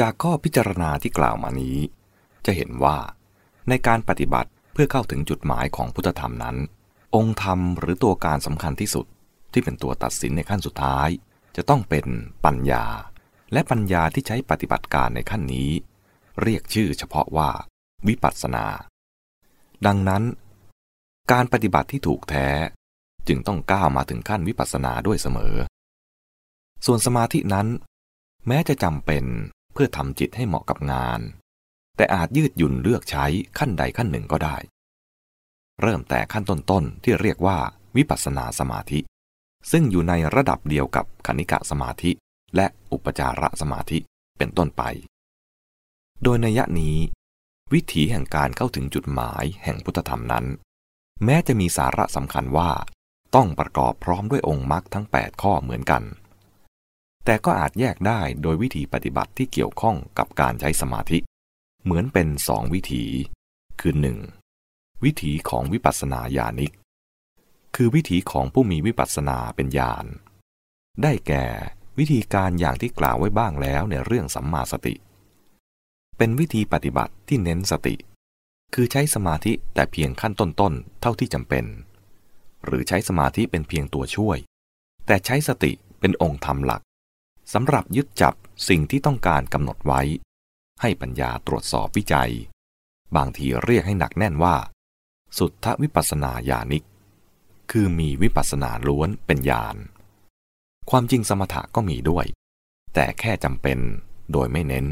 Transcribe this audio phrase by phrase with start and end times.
[0.00, 1.78] จากข้อพิจารณาที่กล่าวมานี้
[2.46, 2.96] จะเห็นว่า
[3.68, 6.56] ในการปฏิบัติเพื่อเข้าถึงจุดหมายของพุทธธรรมนั้น
[7.16, 9.06] องค์ธรรมหรือตัวการสำคัญที่สุด
[9.52, 11.08] ที่เป็นตัวตัดสินในขั้นสุดท้าย
[11.56, 12.06] จะต้องเป็น
[12.44, 12.84] ปัญญา
[13.52, 15.70] และปัญญาที่ใช้ปฏิบัติการในขั้นนี้
[16.42, 17.50] เรียกชื่อเฉพาะว่า
[18.06, 18.66] วิปัสสนา
[19.86, 20.22] ดังนั้น
[21.32, 22.48] การปฏิบัติที่ถูกแท้
[23.28, 25.54] จึงต้องก้าวมาถึงขั้นวิปัสสนาด้วยเสมอ
[26.86, 27.66] ส่วนสมาธินั้น
[28.46, 29.24] แม้จะจำเป็น
[29.74, 31.20] เพื่อทำจิตให้เหมาะกับงาน
[31.96, 33.24] แต่อาจยืดหยุ่นเลือกใช้
[33.58, 34.56] ขั้นใดขั้นหนึ่งก็ได้
[35.82, 37.58] เริ่มแต่ขั้นต้นๆที่เรียกว่า
[37.96, 39.00] วิปัสสนาสมาธิ
[39.70, 42.10] ซึ่งอยู่ในระดับเดียวกับคณิกะสมาธิ
[42.56, 43.98] และอุปจาระสมาธิ
[44.38, 44.82] เป็นต้นไป
[46.22, 46.96] โดยในยะนี้
[47.72, 50.44] วิถีแห่งการเข้าถึงจุดหมายแห่งพุทธธรรมนั้น
[51.24, 52.70] แม้จะมีสาระสำคัญว่า
[53.34, 56.02] ต้องประกอบพร้อมด้วยองค์มรรคทั้ง 8 ข้อเหมือนกัน
[57.24, 61.18] แต่ก็อาจแยกได้โดยวิธีปฏิบัติที่เกี่ยวข้องกับการใช้สมาธิ
[61.84, 63.04] เหมือนเป็นสองวิถี
[63.80, 63.94] คือ
[64.48, 65.04] 1.
[65.04, 66.72] วิถีของวิปัสสนาญาณิก
[67.74, 70.06] คือวิถีของผู้มีวิปัสสนาเป็นญาณ
[71.02, 71.44] ได้แก่
[71.98, 74.94] วิธีการอย่างที่กล่าวไว้บ้างแล้วในเรื่องสัมมาสติ
[76.18, 77.94] เป็นวิธีปฏิบัติที่เน้นสติ
[78.74, 81.64] คือใช้สมาธิแต่เพียงขั้นต้นๆ เท่าที่จำเป็น
[82.64, 84.38] หรือใช้สมาธิเป็นเพียงตัวช่วย
[85.06, 86.82] แต่ใช้สติเป็นองค์ธรรมหลัก
[87.52, 88.34] สำหรับยึดจับ
[88.68, 90.02] สิ่งที่ต้องการกำหนดไว้
[90.80, 92.32] ให้ปัญญาตรวจสอบวิจัย
[93.16, 94.56] บางทีเรียกให้หนักแน่นว่า
[95.38, 96.84] สุทธวิปัสนาญาณิก
[97.70, 99.76] คือมีวิปัสนาล้วนเป็นญาณ
[100.90, 102.26] ความจริงสมถะก็มีด้วย
[102.94, 103.78] แต่แค่จำเป็น
[104.32, 104.86] โดยไม่เน้น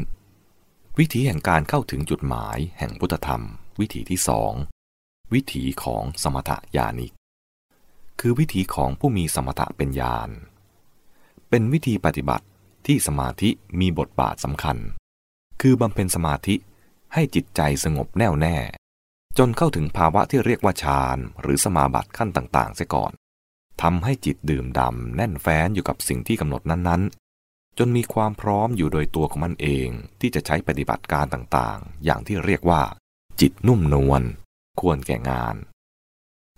[0.99, 3.43] วิธีแห่งการเข้าถึงจุดหมายแห่งพุทธธรรม
[3.79, 4.53] วิธีที่สอง
[5.33, 7.13] วิถีของสมถะญาณิก
[8.19, 10.29] คือวิถีของผู้มีสมถะเป็นญาณ
[11.49, 12.45] เป็นวิธีปฏิบัติ
[12.87, 13.49] ที่สมาธิ
[13.79, 14.77] มีบทบาทสำคัญ
[15.61, 16.55] คือบำเพ็ญสมาธิ
[17.13, 18.57] ให้จิตใจสงบแน่วแน่
[19.37, 23.11] จนเข้าถึงภาวะที่เรียกว่าฌานหรือสมาบัติขั้นต่างๆเสียก่อน
[23.81, 29.87] ทำให้จิตดื่มดำแน่นแฟ้นอยู่กับสิ่งที่กำหนดนั้นๆ จนมีความพร้อมอยู่โดยตัวของมันเอง
[30.19, 32.81] ที่จะใช้ปฏิบัติการต่างๆ อย่างที่เรียกว่า
[33.41, 34.21] จิตนุ่มนวล
[34.79, 35.55] ควรแก่งาน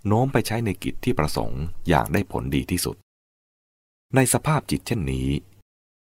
[0.07, 2.95] โน้มไปใช้ในกิจที่ประสงค์อย่างได้ผลดีที่สุด
[4.15, 5.29] ในสภาพจิตเช่นนี้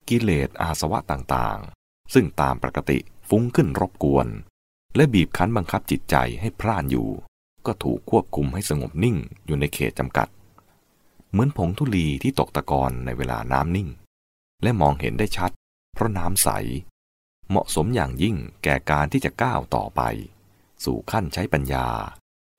[0.10, 4.28] กิเลสอาสวะต่างๆ ซึ่งตามปกติฟุ้งขึ้นรบกวน
[4.96, 7.10] และบีบคั้นบังคับจิตใจให้พร่านอยู่
[7.66, 10.28] ก็ถูกควบคุมให้สงบนิ่งอยู่ในเขตจำกัด
[11.32, 13.90] เหมือนผงทุลีที่ตกตะกอนในเวลาน้ำนิ่ง
[14.64, 15.52] และมองเห็นได้ชัด
[15.94, 16.50] เพราะน้ำใส
[17.50, 20.02] เหมาะสมอย่างยิ่งแก่การที่จะก้าวต่อไป
[20.84, 21.88] สู่ขั้นใช้ปัญญา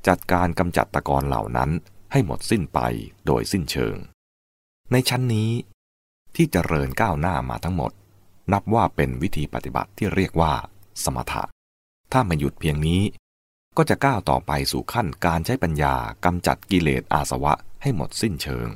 [0.07, 1.71] จัดการกำจัดตะกอนเหล่านั้น
[2.13, 2.81] ให้หมดสิ้นไป
[3.27, 3.97] โดยสิ้นเชิง
[4.93, 5.51] ในชั้นนี้
[6.37, 7.93] ที่จเจริญก้าวหน้ามาทั้งหมด
[8.53, 10.53] นับว่าเป็นวิธีปฏิบัติที่เรียกว่า
[11.05, 11.43] สมถะ
[12.13, 13.03] ถ้าม่หยุดเพียงนี้
[13.77, 15.95] ก็จะก้าวต่อไปสู่ขั้นการใช้ปัญญา
[16.25, 18.69] กำจัดกิเลสอาสวะให้หมดสิ้นเชิง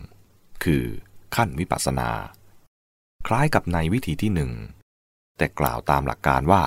[0.64, 0.84] คือ
[1.36, 2.10] ขั้นวิปัสสนา
[3.26, 4.52] คล้ายกับในวิธีที่หนึ่ง
[5.38, 6.62] แต่กล่าวตามหลักการว่า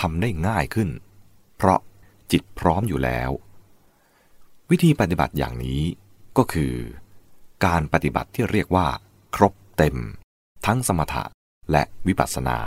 [0.00, 0.88] ทำได้ง่ายขึ้น
[1.56, 1.80] เพราะ
[2.32, 3.30] จิตพร้อมอยู่แล้ว
[4.70, 5.82] วิธีปฏิบัติอย่างนี้
[6.36, 6.74] ก็คือ
[7.64, 8.86] การปฏิบัติที่เรียกว่า
[9.36, 9.96] ครบเต็ม
[10.66, 11.24] ทั้งสมถะ
[11.72, 12.58] และวิปัสสนา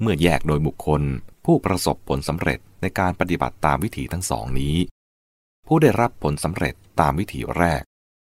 [0.00, 1.02] เมื่อแยกโดยบุคคล
[1.44, 4.76] ผู้ประสบผลสำเร็จในการปฏิบัติตามวิธีทั้งสองนี้
[5.66, 7.82] ผู้ได้รับผลสำเร็จตามวิธีแรก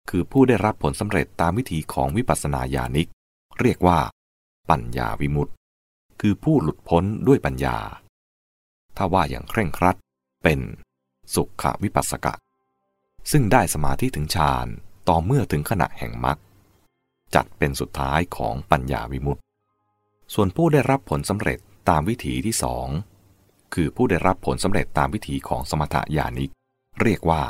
[0.09, 3.09] คือผู้ได้รับผลสำเร็จตามวิธีของวิปัสสนาญาณิก
[3.59, 3.99] เรียกว่า
[4.69, 5.53] ปัญญาวิมุตติ
[6.21, 7.77] คือผู้หลุดพ้นด้วยปัญญา
[8.97, 9.95] ถ้าว่าอย่างเคร่งครัด
[10.43, 10.59] เป็น
[11.35, 12.33] สุขวิปัสสกะ
[13.31, 14.67] ซึ่งได้สมาธิถึงฌาน
[15.07, 16.37] ต่อเมื่อถึงขณะแห่งมรรค
[17.35, 19.41] จัดเป็นสุดท้ายของปัญญาวิมุตติ
[20.33, 21.59] ส่วนผู้ได้รับผลสำเร็จ
[21.89, 22.87] ตามวิถีที่สอง
[23.73, 26.51] คือผู้ได้รับผลสำเร็จตามวิถีของสมถญาณิก
[27.01, 27.41] เรียกว่า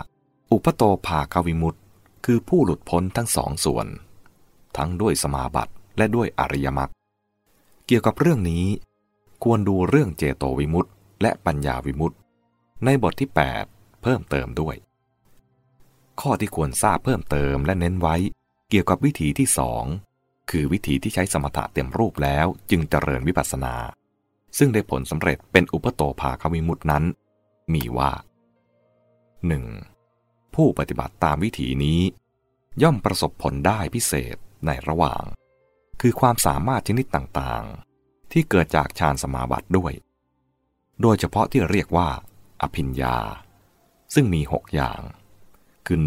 [0.51, 1.79] อุปโตภาคาวิมุตติ
[2.25, 3.87] คือผู้หลุดพ้นทั้งสองส่วน
[4.77, 6.91] ทั้งด้วยสมาบัติและด้วยอริยมรรค
[7.85, 8.65] เกี่ยวกับเรื่องนี้
[9.43, 10.89] ควรดูเรื่องเจโตวิมุตติ
[11.21, 12.15] และปัญญาวิมุตติ
[12.85, 13.29] ในบทที่
[13.65, 14.75] 8 เพิ่มเติมด้วย
[16.21, 18.15] ข้อที่ควรทราบเพิ่มเติมและเน้นไว้
[18.69, 19.83] เกี่ยวกับวิธีที่สอง
[20.49, 23.75] คือวิธีที่ใช้สมถะเต็มรูปแล้วจึงเจริญวิปัสสนา
[24.57, 27.03] ซึ่งได้ผลสำเร็จเป็นอุปโตภาควิมุตินั้น
[27.73, 28.11] มีว่า
[29.73, 30.55] 1.
[30.55, 31.99] ผู้ปฏิบัติตามวิธีนี้
[32.81, 35.23] ย่อมประสบผลได้พิเศษในระหว่าง
[36.01, 39.93] คือความสามารถชนิดต่างๆ ที่เกิดจากฌานสมาบัติด้วย
[41.01, 42.09] โดยเฉพาะที่เรียกว่า
[42.61, 43.17] อภิญญา
[44.13, 45.01] ซึ่งมีหกอย่าง
[45.85, 45.99] คือ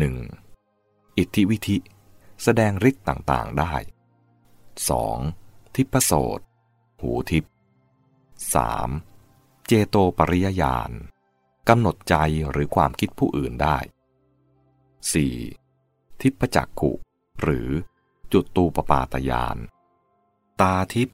[0.55, 1.19] 1.
[1.19, 1.77] อิทธิวิธิ
[2.43, 3.75] แสดงฤทธิ์ต่างๆได้
[5.15, 5.75] 2.
[5.75, 6.41] ทิพโสต
[7.01, 7.45] หูทิพ
[8.95, 9.67] 3.
[9.67, 10.91] เจโตปริยญาณ
[11.69, 12.15] กำหนดใจ
[12.51, 13.79] หรือความคิดผู้อื่นได้
[15.41, 16.21] 4.
[16.21, 16.93] ทิพจักขุ
[17.43, 17.69] หรือ
[18.33, 19.57] จุดตูปปาตยาน
[20.61, 21.09] ตาทิพ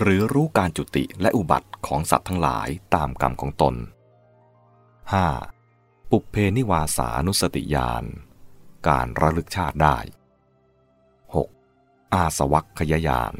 [0.00, 3.74] หรือรู้การจุติและอุบัติของสัตว์ทั้งหลายตามกรรมของตน
[5.12, 5.53] 5.
[6.10, 8.04] ปุเพนิวาสานุสติญาณ
[8.88, 9.98] การระลึกชาติได้
[11.46, 12.14] 6.
[12.14, 13.34] อาสวัคขยายาน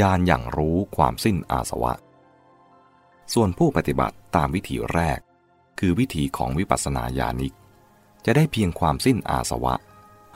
[0.00, 1.94] ญาณอย่างรู้ความสิ้นอาสวะ
[3.32, 5.20] ส่วนผู้ปฏิบัติตามวิธีแรก
[5.78, 7.54] คือวิธีของวิปัสสนาญาณิก
[8.24, 9.74] จะได้เพียงความสิ้นอาสวะ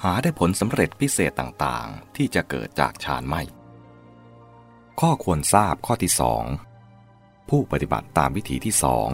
[0.02, 3.42] หาได้ผลสำเร็จพิเศษต่างๆ ที่จะเกิดจากฌานไม่
[5.00, 6.44] ข้อควรทราบข้อที่สอง
[7.48, 9.10] ผู้ปฏิบัติตามวิธีที่สอง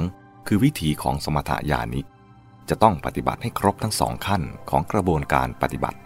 [0.47, 2.07] คือวิธีของสมถะญาณิก
[2.69, 5.99] จะต้องปฏิบัติให้ครบทั้งสองขั้นของกระบวนการปฏิบัติ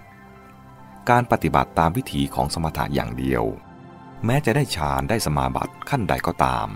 [1.11, 3.44] การปฏิบัติตามวิธีของสมถะอย่างเดียว
[4.25, 6.69] แม้จะได้ฌานได้สมาบัติขั้นใดก็ตาม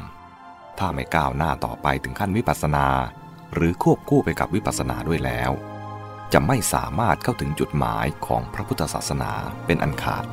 [0.79, 2.87] ถ้าไม่ก้าวหน้าต่อไปถึงขั้นวิปัสสนา
[3.55, 5.51] หรือควบคู่ไปกับวิปัสสนาด้วยแล้ว
[6.33, 9.33] จะไม่สามารถเข้าถึงจุดหมายของพระพุทธศาสนา
[9.67, 10.25] เป็นอันขาด